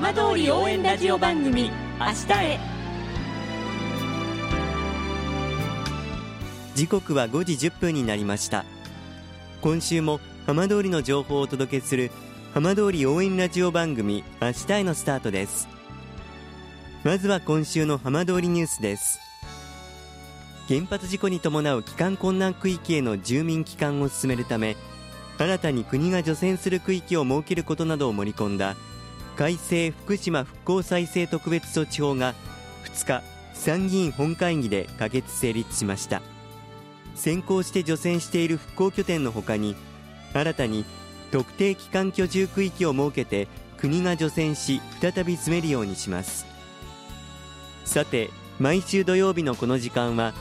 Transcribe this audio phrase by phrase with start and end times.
[0.00, 2.58] 浜通り応援ラジオ番組明日へ。
[6.74, 8.64] 時刻は5時1分になりました。
[9.60, 12.10] 今週も浜通りの情報をお届けする
[12.54, 15.68] 浜通り応援ラジオ番組明日へのスタートです。
[17.04, 19.20] まずは今週の浜通りニュースです。
[20.66, 24.78] 原発事故に伴う帰還困難区域への住民帰還を進めるため
[25.36, 28.76] 新たに国が除染する区域を設けることなどを盛り込んだ
[29.40, 32.34] 改正福島復興再生特別措置法が
[32.84, 33.22] 2日
[33.54, 36.20] 参議院本会議で可決成立しました。
[37.14, 39.76] 先行して除染している復興拠点のほかに
[40.34, 40.84] 新たに
[41.30, 43.48] 特定期間居住区域を設けて
[43.78, 46.44] 国が除染し再び住めるようにします。
[47.86, 48.28] さて
[48.58, 50.34] 毎週土曜日のこの時間は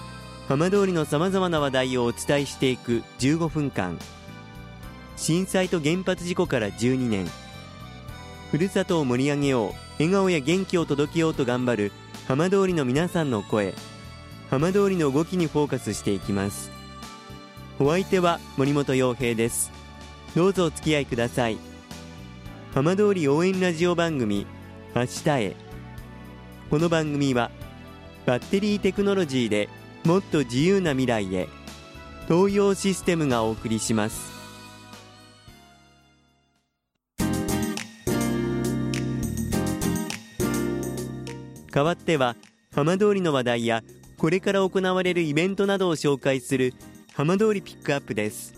[0.49, 3.97] 浜通りのさまざまな話題をお伝えしていく15分間。
[5.15, 7.48] 震災と原発事故から12年。
[8.51, 11.91] ふるさとを盛り上げよう笑顔や元気を届けようと頑張る
[12.27, 13.73] 浜通りの皆さんの声。
[14.49, 16.71] 浜通りの動きにフォーカスしていきます。
[17.79, 19.71] お相手は森本洋平です。
[20.35, 21.57] どうぞお付き合いください。
[22.73, 24.47] 浜通り応援ラジオ番組
[24.95, 25.55] 明日へ。
[26.69, 27.51] この番組は
[28.25, 29.69] バッテリーテクノロジーで
[30.05, 31.47] もっと自由な未来へ
[32.27, 34.38] 東洋システムがお送りします。
[41.79, 42.35] 代わっては
[42.75, 43.83] 浜通りの話題や
[44.17, 46.73] これから行われるイベントなどを紹介する
[47.13, 48.53] 浜通りピックアップです。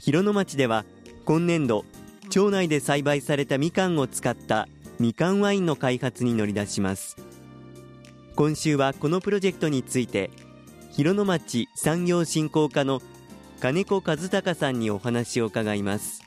[0.00, 0.84] 広野町では
[1.24, 1.84] 今年度
[2.28, 4.66] 町内で栽培されたみかんを使った
[4.98, 7.16] みかんワインの開発に乗り出します。
[8.34, 10.32] 今週はこのプロジェクトについて
[10.90, 13.02] 広野町産業振興課の
[13.60, 16.22] 金子和孝さんにお話を伺います。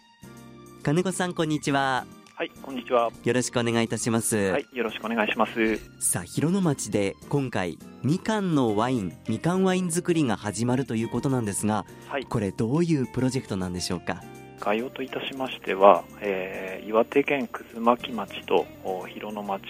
[0.82, 2.06] 金子さんこんにちは。
[2.40, 3.12] はい、こんにちは。
[3.26, 4.38] よろしくお願いいたします。
[4.38, 5.78] はい、よろしくお願いします。
[6.00, 14.24] さあ、広野町で今回、みかんのワイン、みかんワイン作りが始まるということなんですが、はい、これどういうプロジェクトなんでしょうか？
[14.62, 18.66] 概要といたしましては、えー、岩手県葛巻町と
[19.14, 19.62] 広野町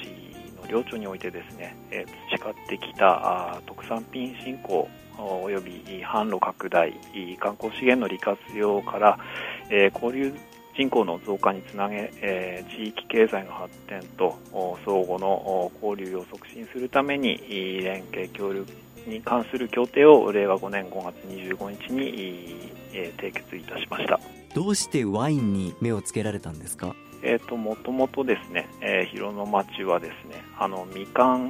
[0.61, 5.71] の両町においてですね、えー、培ってきたあ特産品振興および
[6.03, 6.94] 販路拡大、
[7.39, 9.17] 観光資源の利活用から、
[9.71, 10.35] えー、交流
[10.78, 14.38] 人口の増加につなげ、えー、地域経済の発展と
[14.85, 17.38] 相互の交流を促進するために
[17.84, 18.72] 連携協力
[19.06, 24.19] に関する協定を令和5年5月25日に、えー、締結いたしました。
[24.56, 26.96] どうしてワインに目をつけられたんですか？
[27.22, 31.50] えーと、もともとですね、えー、広野町はですねあのみかん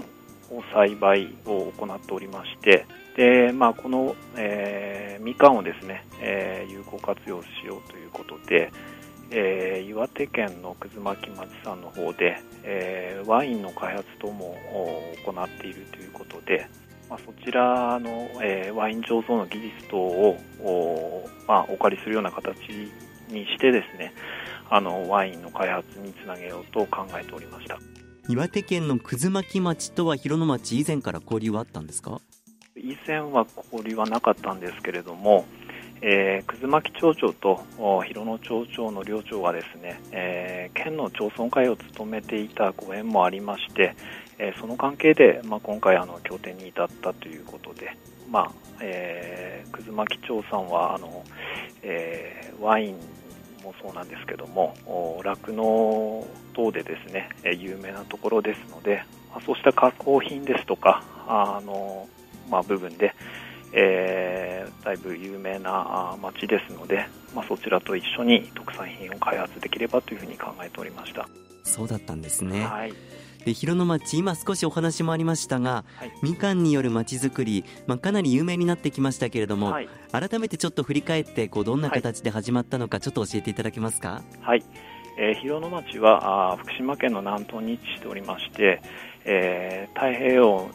[0.51, 8.71] を栽培を行っておりましてで、まあ、この、えー、みかんをですね、えー、有効活用しようということで
[9.31, 14.57] えー、岩手県の葛巻町さんの方で、えー、ワインの開発等も
[15.25, 16.67] 行っているということで、
[17.09, 22.57] まあ、そちらの、えー、ワイン醸造の技術等をお,、まあ、お借りするような形
[23.29, 24.13] にしてですね
[24.69, 27.79] あのワインの開発につなげようと考えておりました。
[28.27, 32.21] 岩手県の葛巻町とは広野町以前から交流はあったんですか？
[32.75, 35.45] 以前は交流はなかったんですけれども
[36.01, 37.63] えー、葛巻町長と
[38.07, 43.95] 広野町長の両長がですね、えー、県の町村会を務めていたご縁もありまして、
[44.37, 47.97] えー、その関係で、まあ、今回あの協定に至ったということで、
[48.29, 48.51] まあ
[48.81, 51.23] えー、葛巻町さんはあの、
[51.83, 52.95] えー、ワイン
[53.63, 54.75] もそうなんですけども
[55.23, 62.07] 酪農等でですね有名なところですので、まあ、そうした加工品ですとかあの、
[62.49, 63.13] まあ、部分で
[63.71, 71.27] えー、だいぶ有名な町ですので、まあ、そちらと一緒に特産品を開発できればというふうに考えておりました。
[71.63, 72.93] そうだったんですね、はい、
[73.45, 84.23] で広野町今少しお話もありましたが、はい、みかんによるまちづくり、まあ、かなり有名になってきましたけれども、はい、改めてちょっと振り返ってこうどんな形で始まったのかちょっと教えていただけますか？
[84.41, 84.63] はい、
[85.19, 88.81] えー、広野町はあ福島県の南東に位置しておりまして
[89.25, 90.71] えー、太平洋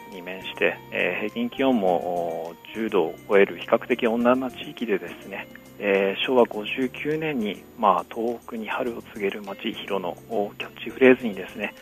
[0.54, 5.48] して、えー、平均気温も10度を超える比較的温暖な地域でですね、
[5.78, 11.74] えー、昭和59年に、まあ、東北に春を告げる町広野をキャッチフレーズにですね、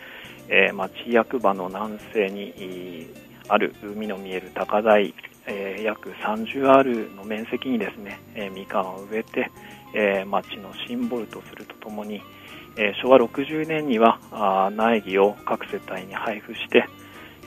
[0.48, 3.08] えー、町役場の南西に
[3.48, 5.14] ある海の見える高台、
[5.46, 9.50] えー、約30アールの面積にですね、え、みかんを植えて、
[9.94, 12.22] え、町のシンボルとするとともに、
[12.76, 14.18] え、昭和60年には
[14.74, 16.86] 苗木を各世帯に配布して、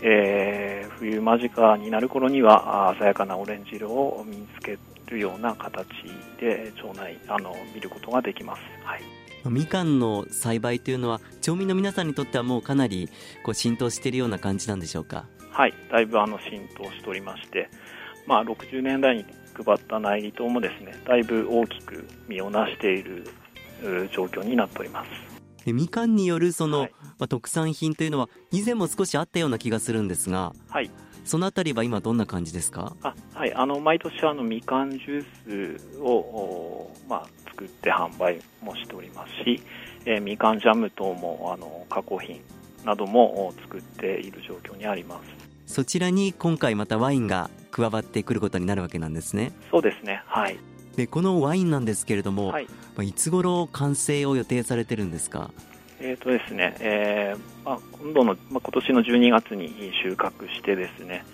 [0.02, 4.78] えー、冬間近になる頃には鮮やかなオレンジ色を身につけ
[5.08, 5.88] るような形
[6.40, 9.02] で町内あの見ることができます、はい、
[9.46, 13.10] みかんの栽培というのは町民の皆さんにとってはもうかなり
[13.44, 15.26] こう浸透しているような感じなんでしょうか？
[15.52, 15.74] はい。
[15.92, 17.70] だいぶあの浸透しておりまして、
[18.28, 23.26] まあ、60年代に配った苗木等もですねだいぶ大きく実をなしている
[24.12, 25.35] 状況になっております
[25.74, 30.92] みかんによるその、はい、まあ、特産品というのは以前も少しあったような気がするんですが、はい、
[31.24, 32.96] そのあたりは今どんな感じですか？
[33.02, 39.62] あ、はい、あの毎年あのみかんジュースを、まあ、作って販売もしておりますし、
[40.06, 42.42] えー、みかんジャム等もあの加工品
[42.84, 45.20] なども作っている状況にありま
[45.68, 45.74] す。
[45.74, 49.52] そちらに今回またワインが加わってくることになるわけなんですね。
[49.72, 50.22] そうですね。
[50.28, 50.60] はい
[50.96, 52.68] でこのワインなんですけれども、はい、
[53.04, 55.52] いつ頃完成を予定されてるんですか？
[56.00, 61.26] えーとですねえーまあ、今度の、まあ、今年の12月に収穫してですね、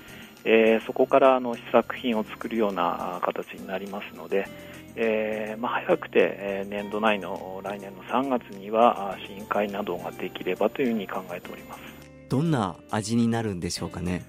[0.46, 4.48] えー、そこからあの試作品を作るような形になりますので、
[4.96, 11.81] えーまあ、早くて、えー、年度内の来年の3月には試飲会などができればというふうに考えております。
[12.30, 14.24] どんな味になるんでしょうかね？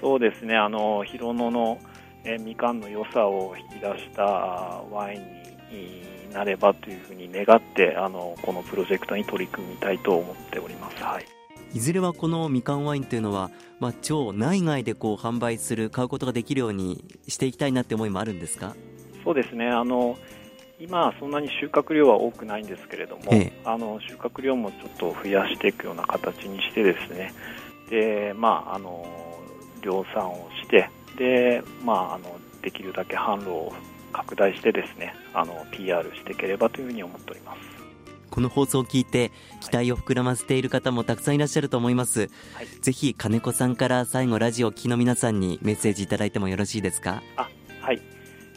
[0.00, 1.78] そうですねあの広野の、
[2.28, 5.22] えー、みかんの良さを引き出したワイン
[5.74, 11.02] になればというふうに願ってあのこのプロジェクトに取り組みたいと思っております。
[11.02, 11.24] はい。
[11.72, 18.74] いずれはこのみかんワインというのは、まあ、町内外でこう販売する買うことができるようにしていきたいなって思いもあるんですか？
[19.24, 19.66] そうですね。
[19.66, 20.18] あの
[20.78, 27.32] 今、そんなに収穫量は多くないんですけれども、ええ、あの収穫量もちょっと増やしていくような形にしてですね。
[27.90, 29.06] で、まあ、あの
[29.80, 33.72] 量産をしてで、まあ、あのできるだけ販路を
[34.12, 37.58] 拡大してですねあの PR していければというふうに思っております。
[38.30, 47.22] この放送を聞いて期待を膨らませている方もたくさんいらっしゃると思います、はい、ぜひ金子さんから最後ラジオを聴きの皆さんにメッセージいただいてもよろしいですか？
[47.36, 47.48] あ
[47.80, 48.02] はい、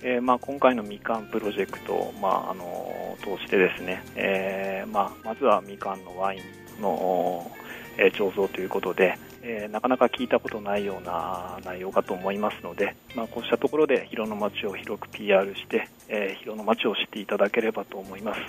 [0.04, 6.40] えーまあ、今回のみかんプロジェクトを、まあ、あの通してですね、えーまあ、まずはみかんのワイ
[6.78, 7.50] ンの、
[7.98, 18.40] えー、醸造ということで、えー、なかなか聞いたことないような内容かと思いますので、まあ、こうしたところで広野町を広く PR して、えー、広野町を知っていただければと思います。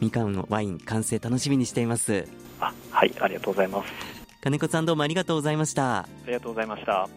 [0.00, 2.26] みかんのワイン完成楽しみにしています。
[2.60, 3.92] あはいありがとうございます。
[4.42, 5.98] 金子さんどうもありがとうございました。
[6.00, 7.08] ありがとうございました。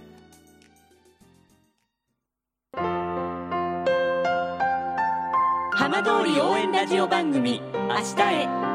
[5.71, 8.75] 浜通り応援ラジオ番組明日へ